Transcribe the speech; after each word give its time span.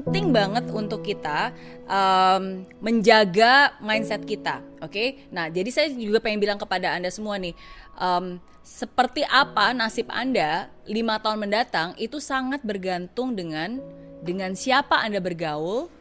penting 0.00 0.32
banget 0.32 0.68
untuk 0.72 1.04
kita 1.04 1.52
um, 1.84 2.64
menjaga 2.80 3.76
mindset 3.84 4.24
kita, 4.24 4.64
oke? 4.80 4.88
Okay? 4.88 5.28
Nah, 5.28 5.52
jadi 5.52 5.68
saya 5.68 5.88
juga 5.92 6.16
pengen 6.16 6.40
bilang 6.40 6.56
kepada 6.56 6.96
anda 6.96 7.12
semua 7.12 7.36
nih, 7.36 7.52
um, 8.00 8.40
seperti 8.64 9.20
apa 9.28 9.76
nasib 9.76 10.08
anda 10.08 10.72
lima 10.88 11.20
tahun 11.20 11.44
mendatang 11.44 11.92
itu 12.00 12.24
sangat 12.24 12.64
bergantung 12.64 13.36
dengan 13.36 13.84
dengan 14.24 14.56
siapa 14.56 14.96
anda 15.00 15.20
bergaul, 15.20 15.92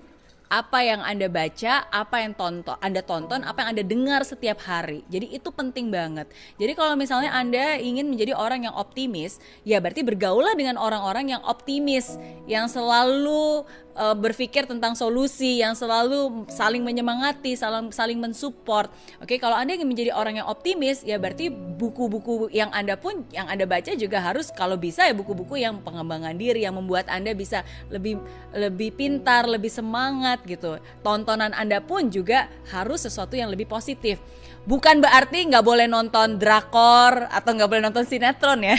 apa 0.51 0.83
yang 0.83 0.99
Anda 0.99 1.31
baca, 1.31 1.87
apa 1.87 2.19
yang 2.19 2.35
tonton, 2.35 2.75
Anda 2.83 2.99
tonton, 2.99 3.39
apa 3.47 3.63
yang 3.63 3.69
Anda 3.71 3.83
dengar 3.87 4.27
setiap 4.27 4.59
hari. 4.67 4.99
Jadi 5.07 5.31
itu 5.31 5.47
penting 5.47 5.87
banget. 5.87 6.27
Jadi 6.59 6.75
kalau 6.75 6.99
misalnya 6.99 7.31
Anda 7.31 7.79
ingin 7.79 8.11
menjadi 8.11 8.35
orang 8.35 8.67
yang 8.67 8.75
optimis, 8.75 9.39
ya 9.63 9.79
berarti 9.79 10.03
bergaulah 10.03 10.51
dengan 10.59 10.75
orang-orang 10.75 11.31
yang 11.31 11.41
optimis, 11.47 12.19
yang 12.51 12.67
selalu 12.67 13.63
uh, 13.95 14.15
berpikir 14.15 14.67
tentang 14.67 14.95
solusi, 14.95 15.63
yang 15.63 15.75
selalu 15.75 16.47
saling 16.51 16.83
menyemangati, 16.83 17.55
saling 17.55 17.91
saling 17.91 18.19
mensupport. 18.19 18.91
Oke, 19.23 19.39
kalau 19.39 19.55
Anda 19.55 19.75
ingin 19.79 19.87
menjadi 19.87 20.11
orang 20.15 20.39
yang 20.39 20.47
optimis, 20.47 21.03
ya 21.03 21.15
berarti 21.15 21.51
buku-buku 21.51 22.51
yang 22.51 22.71
Anda 22.71 22.95
pun 22.99 23.23
yang 23.31 23.47
Anda 23.47 23.63
baca 23.67 23.95
juga 23.95 24.19
harus 24.19 24.51
kalau 24.51 24.75
bisa 24.75 25.07
ya 25.07 25.15
buku-buku 25.15 25.59
yang 25.59 25.79
pengembangan 25.83 26.35
diri 26.35 26.63
yang 26.63 26.75
membuat 26.75 27.07
Anda 27.07 27.31
bisa 27.35 27.63
lebih 27.87 28.19
lebih 28.51 28.95
pintar, 28.95 29.47
lebih 29.47 29.71
semangat 29.71 30.40
gitu. 30.45 30.81
Tontonan 31.05 31.53
Anda 31.53 31.81
pun 31.81 32.09
juga 32.09 32.49
harus 32.69 33.05
sesuatu 33.05 33.37
yang 33.37 33.49
lebih 33.51 33.69
positif. 33.69 34.21
Bukan 34.61 35.01
berarti 35.01 35.49
nggak 35.49 35.65
boleh 35.65 35.89
nonton 35.89 36.37
drakor 36.37 37.25
atau 37.33 37.49
nggak 37.57 37.69
boleh 37.69 37.83
nonton 37.89 38.05
sinetron 38.05 38.61
ya. 38.61 38.77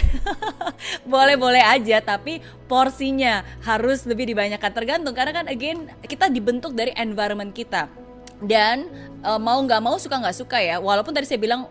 Boleh-boleh 1.13 1.59
aja, 1.59 1.99
tapi 1.99 2.39
porsinya 2.71 3.43
harus 3.67 4.07
lebih 4.07 4.31
dibanyakan 4.31 4.71
tergantung 4.71 5.11
karena 5.11 5.43
kan 5.43 5.47
again 5.51 5.91
kita 6.07 6.31
dibentuk 6.31 6.79
dari 6.79 6.95
environment 6.95 7.51
kita. 7.51 7.91
Dan 8.39 8.87
uh, 9.27 9.43
mau 9.43 9.59
nggak 9.59 9.83
mau 9.83 9.99
suka 9.99 10.23
nggak 10.23 10.39
suka 10.39 10.59
ya, 10.63 10.79
walaupun 10.79 11.11
tadi 11.11 11.27
saya 11.27 11.43
bilang 11.43 11.67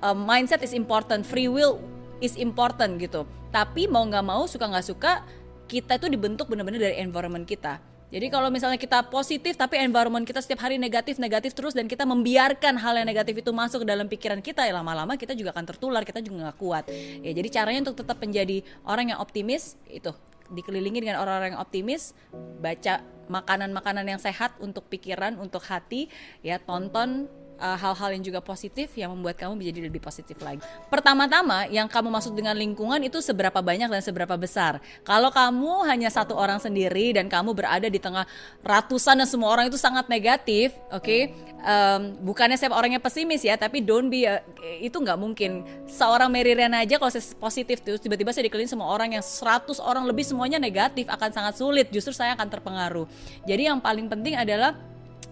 uh, 0.00 0.16
mindset 0.16 0.64
is 0.64 0.72
important, 0.72 1.28
free 1.28 1.48
will 1.48 1.76
is 2.24 2.40
important 2.40 2.96
gitu. 2.96 3.28
Tapi 3.52 3.84
mau 3.84 4.00
nggak 4.08 4.24
mau 4.24 4.48
suka 4.48 4.64
nggak 4.64 4.86
suka 4.88 5.20
kita 5.68 6.00
itu 6.00 6.08
dibentuk 6.08 6.48
benar-benar 6.48 6.88
dari 6.88 7.04
environment 7.04 7.44
kita 7.44 7.91
jadi 8.12 8.28
kalau 8.28 8.52
misalnya 8.52 8.76
kita 8.76 9.08
positif 9.08 9.56
tapi 9.56 9.80
environment 9.80 10.28
kita 10.28 10.44
setiap 10.44 10.68
hari 10.68 10.76
negatif 10.76 11.16
negatif 11.16 11.56
terus 11.56 11.72
dan 11.72 11.88
kita 11.88 12.04
membiarkan 12.04 12.76
hal 12.76 13.00
yang 13.00 13.08
negatif 13.08 13.40
itu 13.40 13.50
masuk 13.50 13.82
ke 13.82 13.86
dalam 13.88 14.04
pikiran 14.04 14.44
kita 14.44 14.68
ya 14.68 14.76
lama-lama 14.76 15.16
kita 15.16 15.32
juga 15.32 15.56
akan 15.56 15.64
tertular 15.64 16.04
kita 16.04 16.20
juga 16.20 16.52
nggak 16.52 16.58
kuat. 16.60 16.84
Ya 17.24 17.32
jadi 17.32 17.48
caranya 17.48 17.88
untuk 17.88 18.04
tetap 18.04 18.20
menjadi 18.20 18.60
orang 18.84 19.16
yang 19.16 19.18
optimis 19.24 19.80
itu 19.88 20.12
dikelilingi 20.52 21.00
dengan 21.00 21.24
orang-orang 21.24 21.56
yang 21.56 21.62
optimis, 21.64 22.12
baca 22.60 23.00
makanan-makanan 23.32 24.04
yang 24.04 24.20
sehat 24.20 24.52
untuk 24.60 24.84
pikiran, 24.92 25.40
untuk 25.40 25.64
hati, 25.64 26.12
ya 26.44 26.60
tonton 26.60 27.26
Eh, 27.62 27.78
hal-hal 27.78 28.10
uh, 28.10 28.14
yang 28.18 28.26
juga 28.26 28.42
positif 28.42 28.90
yang 28.98 29.14
membuat 29.14 29.38
kamu 29.38 29.54
menjadi 29.54 29.86
lebih 29.86 30.02
positif 30.02 30.34
lagi. 30.42 30.58
Pertama-tama 30.90 31.70
yang 31.70 31.86
kamu 31.86 32.10
maksud 32.10 32.34
dengan 32.34 32.58
lingkungan 32.58 32.98
itu 33.06 33.22
seberapa 33.22 33.62
banyak 33.62 33.86
dan 33.86 34.02
seberapa 34.02 34.34
besar. 34.34 34.82
Kalau 35.06 35.30
kamu 35.30 35.86
hanya 35.86 36.10
satu 36.10 36.34
orang 36.34 36.58
sendiri 36.58 37.14
dan 37.14 37.30
kamu 37.30 37.54
berada 37.54 37.86
di 37.86 38.02
tengah 38.02 38.26
ratusan 38.66 39.22
dan 39.22 39.30
semua 39.30 39.54
orang 39.54 39.70
itu 39.70 39.78
sangat 39.78 40.10
negatif, 40.10 40.74
oke? 40.90 41.06
Okay? 41.06 41.30
Um, 41.62 42.18
bukannya 42.26 42.58
saya 42.58 42.74
orangnya 42.74 42.98
pesimis 42.98 43.46
ya, 43.46 43.54
tapi 43.54 43.78
don't 43.78 44.10
be 44.10 44.26
uh, 44.26 44.42
itu 44.82 44.98
nggak 44.98 45.22
mungkin. 45.22 45.62
Seorang 45.86 46.34
Mary 46.34 46.58
aja 46.58 46.98
kalau 46.98 47.14
saya 47.14 47.22
positif 47.38 47.78
terus 47.86 48.02
tiba-tiba 48.02 48.34
saya 48.34 48.50
dikelilingi 48.50 48.74
semua 48.74 48.90
orang 48.90 49.14
yang 49.14 49.22
100 49.22 49.78
orang 49.78 50.02
lebih 50.02 50.26
semuanya 50.26 50.58
negatif 50.58 51.06
akan 51.06 51.30
sangat 51.30 51.62
sulit. 51.62 51.94
Justru 51.94 52.10
saya 52.10 52.34
akan 52.34 52.50
terpengaruh. 52.50 53.06
Jadi 53.46 53.70
yang 53.70 53.78
paling 53.78 54.10
penting 54.10 54.34
adalah 54.34 54.74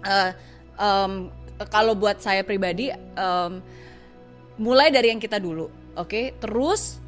uh, 0.06 0.31
um, 0.81 1.12
kalau 1.69 1.92
buat 1.92 2.22
saya 2.22 2.41
pribadi 2.41 2.89
um, 3.19 3.61
mulai 4.56 4.89
dari 4.89 5.12
yang 5.12 5.20
kita 5.20 5.36
dulu 5.36 5.69
oke? 5.97 6.09
Okay? 6.09 6.25
terus 6.41 7.00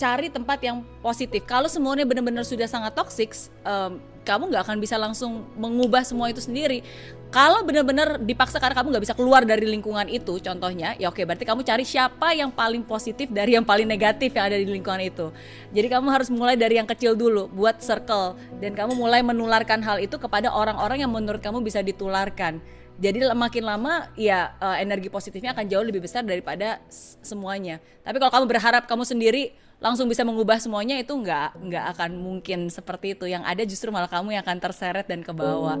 cari 0.00 0.32
tempat 0.32 0.56
yang 0.64 0.80
positif. 1.04 1.44
Kalau 1.44 1.68
semuanya 1.68 2.08
benar-benar 2.08 2.48
sudah 2.48 2.64
sangat 2.64 2.96
toxic 2.96 3.36
um, 3.68 4.00
kamu 4.24 4.48
nggak 4.48 4.64
akan 4.64 4.78
bisa 4.80 4.96
langsung 4.96 5.44
mengubah 5.60 6.00
semua 6.08 6.32
itu 6.32 6.40
sendiri. 6.40 6.80
Kalau 7.28 7.62
benar-benar 7.62 8.18
dipaksa 8.18 8.58
karena 8.58 8.74
kamu 8.74 8.96
nggak 8.96 9.04
bisa 9.06 9.14
keluar 9.14 9.46
dari 9.46 9.62
lingkungan 9.62 10.08
itu 10.10 10.42
contohnya 10.42 10.98
ya 10.98 11.14
oke 11.14 11.22
berarti 11.22 11.46
kamu 11.46 11.62
cari 11.62 11.84
siapa 11.86 12.34
yang 12.34 12.50
paling 12.50 12.82
positif 12.82 13.30
dari 13.30 13.54
yang 13.54 13.62
paling 13.62 13.86
negatif 13.86 14.34
yang 14.34 14.50
ada 14.50 14.56
di 14.56 14.66
lingkungan 14.66 15.04
itu. 15.04 15.28
Jadi 15.70 15.86
kamu 15.92 16.08
harus 16.08 16.28
mulai 16.32 16.56
dari 16.56 16.80
yang 16.80 16.88
kecil 16.88 17.12
dulu 17.12 17.46
buat 17.52 17.78
circle. 17.84 18.40
Dan 18.58 18.72
kamu 18.72 18.96
mulai 18.96 19.20
menularkan 19.20 19.84
hal 19.84 20.00
itu 20.00 20.16
kepada 20.16 20.48
orang-orang 20.48 21.04
yang 21.04 21.12
menurut 21.12 21.44
kamu 21.44 21.60
bisa 21.60 21.84
ditularkan 21.84 22.58
jadi 23.00 23.32
makin 23.32 23.64
lama 23.64 24.12
ya 24.12 24.52
uh, 24.60 24.76
energi 24.76 25.08
positifnya 25.08 25.56
akan 25.56 25.64
jauh 25.64 25.80
lebih 25.80 26.04
besar 26.04 26.20
daripada 26.20 26.84
semuanya. 27.24 27.80
Tapi 28.04 28.20
kalau 28.20 28.28
kamu 28.28 28.46
berharap 28.46 28.84
kamu 28.84 29.08
sendiri 29.08 29.56
langsung 29.80 30.04
bisa 30.04 30.20
mengubah 30.20 30.60
semuanya 30.60 31.00
itu 31.00 31.16
nggak 31.16 31.56
nggak 31.64 31.84
akan 31.96 32.10
mungkin 32.20 32.68
seperti 32.68 33.16
itu. 33.16 33.24
Yang 33.24 33.42
ada 33.48 33.62
justru 33.64 33.88
malah 33.88 34.12
kamu 34.12 34.36
yang 34.36 34.44
akan 34.44 34.60
terseret 34.60 35.08
dan 35.08 35.24
ke 35.24 35.32
bawah 35.32 35.80